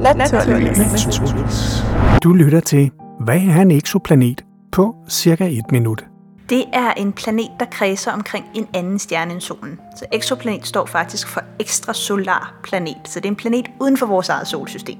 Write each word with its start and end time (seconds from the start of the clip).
Naturligvis. 0.00 1.84
Du 2.22 2.32
lytter 2.32 2.60
til, 2.60 2.90
hvad 3.20 3.40
er 3.40 3.62
en 3.62 3.70
eksoplanet 3.70 4.44
på 4.72 4.94
cirka 5.08 5.48
et 5.48 5.72
minut. 5.72 6.04
Det 6.48 6.64
er 6.72 6.90
en 6.90 7.12
planet, 7.12 7.50
der 7.60 7.66
kredser 7.66 8.12
omkring 8.12 8.44
en 8.54 8.66
anden 8.74 8.98
stjerne 8.98 9.32
end 9.32 9.40
solen. 9.40 9.80
Så 9.96 10.04
eksoplanet 10.12 10.66
står 10.66 10.86
faktisk 10.86 11.28
for 11.28 11.40
ekstrasolar 11.60 12.54
planet, 12.62 12.96
så 13.04 13.20
det 13.20 13.26
er 13.26 13.30
en 13.30 13.36
planet 13.36 13.66
uden 13.80 13.96
for 13.96 14.06
vores 14.06 14.28
eget 14.28 14.46
solsystem. 14.46 14.98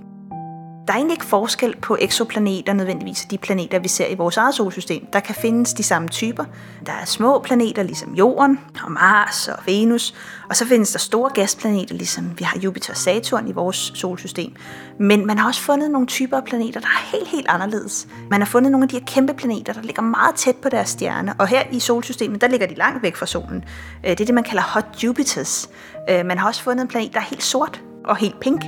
Der 0.87 0.93
er 0.93 0.97
egentlig 0.97 1.15
ikke 1.15 1.25
forskel 1.25 1.77
på 1.83 1.97
eksoplaneter 2.01 2.73
nødvendigvis 2.73 3.27
de 3.31 3.39
planeter, 3.39 3.79
vi 3.79 3.89
ser 3.89 4.07
i 4.07 4.15
vores 4.15 4.37
eget 4.37 4.55
solsystem. 4.55 5.07
Der 5.13 5.21
kan 5.21 5.35
findes 5.35 5.73
de 5.73 5.83
samme 5.83 6.09
typer. 6.09 6.45
Der 6.87 6.93
er 6.93 7.05
små 7.05 7.39
planeter 7.39 7.83
ligesom 7.83 8.15
Jorden 8.15 8.61
og 8.85 8.93
Mars 8.93 9.49
og 9.49 9.59
Venus, 9.67 10.15
og 10.49 10.57
så 10.57 10.67
findes 10.67 10.93
der 10.93 10.99
store 10.99 11.31
gasplaneter 11.35 11.95
ligesom 11.95 12.39
vi 12.39 12.45
har 12.45 12.59
Jupiter 12.59 12.93
og 12.93 12.97
Saturn 12.97 13.49
i 13.49 13.53
vores 13.53 13.93
solsystem. 13.95 14.53
Men 14.99 15.27
man 15.27 15.39
har 15.39 15.49
også 15.49 15.61
fundet 15.61 15.91
nogle 15.91 16.07
typer 16.07 16.37
af 16.37 16.45
planeter, 16.45 16.81
der 16.81 16.87
er 16.87 17.17
helt, 17.17 17.29
helt 17.29 17.47
anderledes. 17.49 18.09
Man 18.31 18.41
har 18.41 18.47
fundet 18.47 18.73
nogle 18.73 18.85
af 18.85 18.89
de 18.89 18.97
her 18.99 19.05
kæmpe 19.07 19.35
planeter, 19.35 19.73
der 19.73 19.83
ligger 19.83 20.03
meget 20.03 20.35
tæt 20.35 20.57
på 20.57 20.69
deres 20.69 20.89
stjerne, 20.89 21.35
og 21.39 21.49
her 21.49 21.63
i 21.73 21.81
solsystemet, 21.81 22.41
der 22.41 22.49
ligger 22.49 22.67
de 22.67 22.75
langt 22.75 23.03
væk 23.03 23.17
fra 23.17 23.27
solen. 23.27 23.65
Øh, 24.05 24.11
det 24.11 24.21
er 24.21 24.25
det, 24.25 24.35
man 24.35 24.45
kalder 24.45 24.63
hot 24.63 24.87
Jupiters. 25.05 25.71
Øh, 26.11 26.27
man 26.27 26.39
har 26.39 26.49
også 26.49 26.63
fundet 26.63 26.83
en 26.83 26.89
planet, 26.89 27.13
der 27.13 27.21
er 27.21 27.25
helt 27.25 27.43
sort 27.43 27.83
og 28.05 28.17
helt 28.17 28.41
pink. 28.41 28.65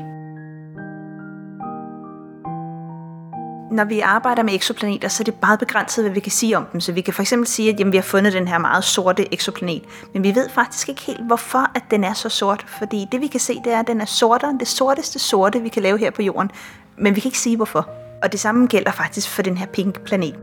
Når 3.77 3.85
vi 3.85 4.01
arbejder 4.01 4.43
med 4.43 4.55
eksoplaneter, 4.55 5.09
så 5.09 5.23
er 5.23 5.25
det 5.25 5.35
meget 5.43 5.59
begrænset, 5.59 6.05
hvad 6.05 6.15
vi 6.15 6.21
kan 6.21 6.33
sige 6.33 6.57
om 6.57 6.65
dem. 6.73 6.81
Så 6.81 6.93
vi 6.93 7.01
kan 7.01 7.15
for 7.15 7.23
eksempel 7.23 7.47
sige, 7.47 7.73
at 7.73 7.81
jamen, 7.81 7.93
vi 7.93 7.97
har 7.97 8.03
fundet 8.03 8.33
den 8.33 8.49
her 8.49 8.59
meget 8.59 8.85
sorte 8.85 9.35
eksoplanet, 9.35 9.83
men 10.15 10.23
vi 10.23 10.35
ved 10.35 10.49
faktisk 10.49 10.89
ikke 10.89 11.03
helt, 11.03 11.27
hvorfor 11.27 11.71
at 11.75 11.83
den 11.91 12.05
er 12.05 12.13
så 12.13 12.29
sort. 12.29 12.67
Fordi 12.79 13.07
det 13.13 13.21
vi 13.21 13.27
kan 13.27 13.41
se, 13.41 13.61
det 13.65 13.73
er, 13.73 13.81
at 13.81 13.87
den 13.87 14.01
er 14.01 14.05
sortere, 14.05 14.57
det 14.61 14.69
sorteste 14.69 15.19
sorte, 15.19 15.61
vi 15.61 15.69
kan 15.69 15.83
lave 15.83 15.99
her 15.99 16.11
på 16.11 16.23
jorden. 16.23 16.51
Men 16.99 17.17
vi 17.17 17.21
kan 17.21 17.29
ikke 17.29 17.39
sige, 17.39 17.57
hvorfor. 17.57 17.89
Og 18.23 18.33
det 18.33 18.41
samme 18.41 18.67
gælder 18.67 18.93
faktisk 18.93 19.31
for 19.31 19.43
den 19.43 19.57
her 19.57 19.67
pink 19.67 20.01
planet. 20.01 20.37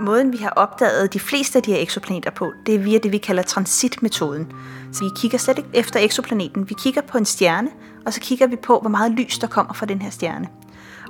Måden, 0.00 0.32
vi 0.32 0.36
har 0.36 0.50
opdaget 0.50 1.12
de 1.12 1.20
fleste 1.20 1.58
af 1.58 1.62
de 1.62 1.72
her 1.72 1.80
eksoplaneter 1.80 2.30
på, 2.30 2.52
det 2.66 2.74
er 2.74 2.78
via 2.78 2.98
det, 2.98 3.12
vi 3.12 3.18
kalder 3.18 3.42
transitmetoden. 3.42 4.52
Så 4.92 5.04
vi 5.04 5.10
kigger 5.16 5.38
slet 5.38 5.58
ikke 5.58 5.70
efter 5.74 6.00
eksoplaneten. 6.00 6.68
Vi 6.68 6.74
kigger 6.78 7.00
på 7.00 7.18
en 7.18 7.24
stjerne, 7.24 7.68
og 8.06 8.12
så 8.12 8.20
kigger 8.20 8.46
vi 8.46 8.56
på, 8.56 8.78
hvor 8.80 8.90
meget 8.90 9.12
lys 9.12 9.38
der 9.38 9.46
kommer 9.46 9.72
fra 9.72 9.86
den 9.86 10.02
her 10.02 10.10
stjerne. 10.10 10.48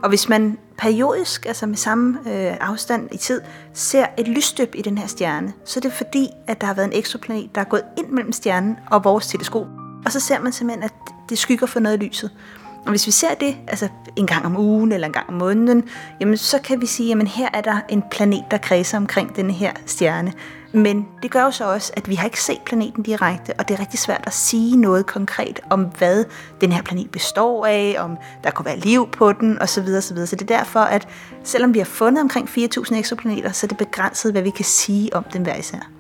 Og 0.05 0.09
hvis 0.09 0.29
man 0.29 0.59
periodisk, 0.79 1.47
altså 1.47 1.67
med 1.67 1.77
samme 1.77 2.19
øh, 2.19 2.57
afstand 2.61 3.09
i 3.13 3.17
tid, 3.17 3.41
ser 3.73 4.07
et 4.19 4.29
lysstøb 4.29 4.75
i 4.75 4.83
den 4.83 4.99
her 4.99 5.07
stjerne, 5.07 5.53
så 5.65 5.81
er 5.81 5.83
det 5.83 5.93
fordi, 5.93 6.29
at 6.47 6.61
der 6.61 6.67
har 6.67 6.75
været 6.75 6.87
en 6.87 6.93
eksoplanet, 6.93 7.55
der 7.55 7.61
er 7.61 7.65
gået 7.65 7.83
ind 7.99 8.09
mellem 8.09 8.33
stjernen 8.33 8.77
og 8.91 9.05
vores 9.05 9.27
teleskop. 9.27 9.67
Og 10.07 10.13
så 10.13 10.21
ser 10.21 10.41
man 10.41 10.53
simpelthen, 10.53 10.83
at 10.83 10.93
det 11.29 11.39
skygger 11.39 11.67
for 11.67 11.81
noget 11.81 11.97
af 11.97 12.07
lyset. 12.07 12.31
Og 12.85 12.91
hvis 12.91 13.07
vi 13.07 13.11
ser 13.11 13.35
det 13.35 13.57
altså 13.69 13.89
en 14.17 14.27
gang 14.27 14.47
om 14.47 14.57
ugen 14.57 14.93
eller 14.93 15.07
en 15.07 15.13
gang 15.13 15.29
om 15.29 15.35
måneden, 15.35 15.85
jamen 16.21 16.37
så 16.37 16.59
kan 16.59 16.81
vi 16.81 16.87
sige, 16.87 17.21
at 17.21 17.29
her 17.29 17.49
er 17.55 17.61
der 17.61 17.81
en 17.89 18.03
planet, 18.11 18.45
der 18.51 18.59
kredser 18.59 18.97
omkring 18.97 19.37
denne 19.37 19.53
her 19.53 19.73
stjerne. 19.87 20.33
Men 20.73 21.07
det 21.23 21.31
gør 21.31 21.43
jo 21.43 21.51
så 21.51 21.73
også, 21.73 21.93
at 21.97 22.09
vi 22.09 22.15
har 22.15 22.25
ikke 22.25 22.43
set 22.43 22.61
planeten 22.67 23.03
direkte, 23.03 23.53
og 23.59 23.69
det 23.69 23.75
er 23.75 23.81
rigtig 23.81 23.99
svært 23.99 24.25
at 24.27 24.33
sige 24.33 24.77
noget 24.77 25.07
konkret 25.07 25.61
om, 25.71 25.85
hvad 25.99 26.25
den 26.61 26.73
her 26.73 26.83
planet 26.83 27.11
består 27.11 27.67
af, 27.67 27.97
om 27.99 28.17
der 28.45 28.51
kunne 28.51 28.67
være 28.67 28.79
liv 28.79 29.09
på 29.11 29.33
den, 29.33 29.63
osv. 29.63 29.89
osv. 29.98 30.27
Så 30.27 30.37
det 30.37 30.51
er 30.51 30.59
derfor, 30.59 30.81
at 30.81 31.09
selvom 31.45 31.75
vi 31.75 31.79
har 31.79 31.87
fundet 31.87 32.23
omkring 32.23 32.48
4.000 32.48 32.97
eksoplaneter, 32.97 33.53
så 33.53 33.67
er 33.67 33.69
det 33.69 33.79
begrænset, 33.79 34.33
hvad 34.33 34.43
vi 34.43 34.51
kan 34.51 34.65
sige 34.65 35.17
om 35.17 35.25
dem 35.33 35.43
hver 35.43 35.57
især. 35.57 35.91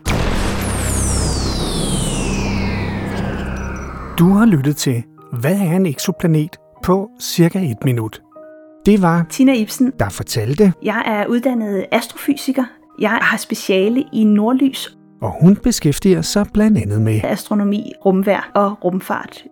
Du 4.18 4.32
har 4.32 4.46
lyttet 4.46 4.76
til, 4.76 5.04
hvad 5.32 5.54
er 5.54 5.76
en 5.76 5.86
eksoplanet 5.86 6.56
på 6.84 7.10
cirka 7.20 7.58
et 7.58 7.84
minut. 7.84 8.22
Det 8.86 9.02
var 9.02 9.26
Tina 9.30 9.54
Ibsen, 9.54 9.92
der 9.98 10.08
fortalte. 10.08 10.72
Jeg 10.82 11.02
er 11.06 11.26
uddannet 11.26 11.86
astrofysiker. 11.92 12.64
Jeg 13.00 13.18
har 13.22 13.36
speciale 13.36 14.04
i 14.12 14.24
nordlys. 14.24 14.98
Og 15.22 15.32
hun 15.40 15.56
beskæftiger 15.56 16.22
sig 16.22 16.46
blandt 16.52 16.78
andet 16.78 17.00
med 17.00 17.20
astronomi, 17.24 17.92
rumvær 18.04 18.50
og 18.54 18.84
rumfart. 18.84 19.44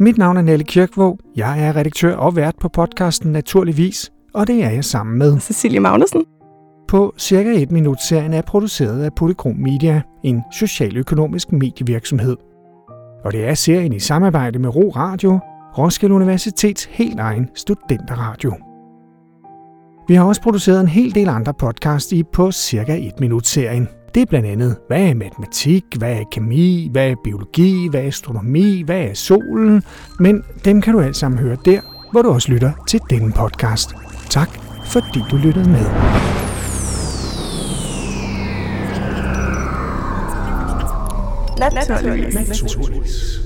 Mit 0.00 0.18
navn 0.18 0.36
er 0.36 0.42
Nelle 0.42 0.64
Kirkvåg. 0.64 1.18
Jeg 1.36 1.66
er 1.66 1.76
redaktør 1.76 2.16
og 2.16 2.36
vært 2.36 2.54
på 2.60 2.68
podcasten 2.68 3.32
Naturligvis, 3.32 4.12
og 4.34 4.46
det 4.46 4.64
er 4.64 4.70
jeg 4.70 4.84
sammen 4.84 5.18
med 5.18 5.40
Cecilie 5.40 5.80
Magnussen. 5.80 6.24
På 6.88 7.14
cirka 7.18 7.62
et 7.62 7.72
minut 7.72 8.00
serien 8.00 8.32
er 8.32 8.42
produceret 8.42 9.02
af 9.02 9.14
Polychrom 9.14 9.56
Media, 9.56 10.02
en 10.24 10.42
socialøkonomisk 10.52 11.52
medievirksomhed. 11.52 12.36
Og 13.24 13.32
det 13.32 13.48
er 13.48 13.54
serien 13.54 13.92
i 13.92 13.98
samarbejde 13.98 14.58
med 14.58 14.76
Ro 14.76 14.92
Radio, 14.96 15.40
Roskilde 15.78 16.14
Universitets 16.14 16.84
helt 16.84 17.20
egen 17.20 17.48
studenterradio. 17.54 18.54
Vi 20.08 20.14
har 20.14 20.24
også 20.24 20.42
produceret 20.42 20.80
en 20.80 20.88
hel 20.88 21.14
del 21.14 21.28
andre 21.28 21.54
podcast 21.54 22.12
i 22.12 22.22
på 22.32 22.52
cirka 22.52 22.96
et 22.98 23.20
minut 23.20 23.46
serien. 23.46 23.88
Det 24.14 24.22
er 24.22 24.26
blandt 24.26 24.48
andet, 24.48 24.76
hvad 24.88 25.02
er 25.02 25.14
matematik, 25.14 25.84
hvad 25.98 26.12
er 26.12 26.24
kemi, 26.32 26.88
hvad 26.92 27.10
er 27.10 27.14
biologi, 27.24 27.88
hvad 27.90 28.00
er 28.00 28.06
astronomi, 28.06 28.82
hvad 28.82 29.00
er 29.00 29.14
solen, 29.14 29.82
men 30.20 30.42
dem 30.64 30.82
kan 30.82 30.94
du 30.94 31.00
alt 31.00 31.16
sammen 31.16 31.38
høre 31.40 31.56
der, 31.64 31.80
hvor 32.12 32.22
du 32.22 32.30
også 32.30 32.52
lytter 32.52 32.72
til 32.88 33.00
denne 33.10 33.32
podcast. 33.32 33.94
Tak, 34.30 34.48
fordi 34.84 35.20
du 35.30 35.36
lyttede 35.36 35.68
med. 35.70 35.86
Naturligvis. 41.58 42.34
Naturligvis. 42.34 43.45